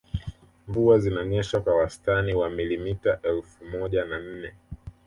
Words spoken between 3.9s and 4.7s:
na nne